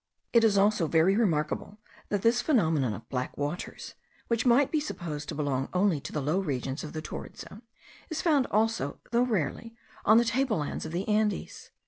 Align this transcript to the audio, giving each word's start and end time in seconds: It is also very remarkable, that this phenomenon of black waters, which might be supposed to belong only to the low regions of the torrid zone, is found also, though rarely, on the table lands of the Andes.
It 0.33 0.43
is 0.43 0.57
also 0.57 0.87
very 0.87 1.15
remarkable, 1.15 1.77
that 2.09 2.23
this 2.23 2.41
phenomenon 2.41 2.95
of 2.95 3.07
black 3.07 3.37
waters, 3.37 3.93
which 4.29 4.47
might 4.47 4.71
be 4.71 4.79
supposed 4.79 5.29
to 5.29 5.35
belong 5.35 5.69
only 5.75 6.01
to 6.01 6.11
the 6.11 6.23
low 6.23 6.39
regions 6.39 6.83
of 6.83 6.93
the 6.93 7.03
torrid 7.03 7.37
zone, 7.37 7.61
is 8.09 8.19
found 8.19 8.47
also, 8.49 8.99
though 9.11 9.21
rarely, 9.21 9.75
on 10.03 10.17
the 10.17 10.25
table 10.25 10.57
lands 10.57 10.87
of 10.87 10.91
the 10.91 11.07
Andes. 11.07 11.69